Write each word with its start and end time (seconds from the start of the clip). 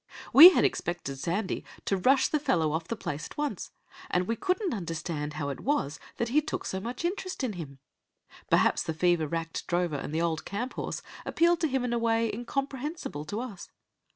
We 0.33 0.49
had 0.49 0.65
expected 0.65 1.17
Sandy 1.19 1.63
to 1.85 1.95
rush 1.95 2.27
the 2.27 2.39
fellow 2.39 2.71
off 2.71 2.87
the 2.87 2.95
place 2.95 3.27
at 3.27 3.37
once, 3.37 3.69
and 4.09 4.27
we 4.27 4.35
couldn't 4.35 4.73
understand 4.73 5.33
how 5.33 5.49
it 5.49 5.59
was 5.59 5.99
that 6.17 6.29
he 6.29 6.41
took 6.41 6.65
so 6.65 6.79
much 6.79 7.05
interest 7.05 7.43
in 7.43 7.53
him. 7.53 7.77
Perhaps 8.49 8.81
the 8.81 8.95
fever 8.95 9.27
racked 9.27 9.67
drover 9.67 9.97
and 9.97 10.11
the 10.11 10.19
old 10.19 10.43
camp 10.43 10.73
horse 10.73 11.03
appealed 11.23 11.59
to 11.59 11.67
him 11.67 11.83
in 11.83 11.93
a 11.93 11.99
way 11.99 12.33
incomprehensible 12.33 13.25
to 13.25 13.41
us. 13.41 13.69